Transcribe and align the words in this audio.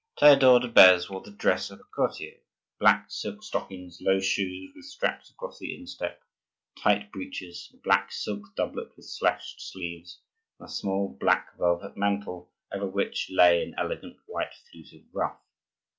Theodore 0.19 0.59
de 0.61 0.67
Beze 0.67 1.11
wore 1.11 1.21
the 1.21 1.29
dress 1.29 1.69
of 1.69 1.79
a 1.79 1.83
courtier, 1.83 2.37
black 2.79 3.05
silk 3.11 3.43
stockings, 3.43 3.99
low 4.01 4.19
shoes 4.19 4.71
with 4.75 4.85
straps 4.85 5.29
across 5.29 5.59
the 5.59 5.75
instep, 5.79 6.23
tight 6.75 7.11
breeches, 7.11 7.69
a 7.75 7.77
black 7.77 8.11
silk 8.11 8.55
doublet 8.55 8.87
with 8.97 9.05
slashed 9.05 9.61
sleeves, 9.61 10.19
and 10.59 10.67
a 10.67 10.71
small 10.71 11.07
black 11.19 11.55
velvet 11.55 11.95
mantle, 11.97 12.49
over 12.73 12.87
which 12.87 13.29
lay 13.29 13.61
an 13.63 13.75
elegant 13.77 14.17
white 14.25 14.55
fluted 14.71 15.05
ruff. 15.13 15.37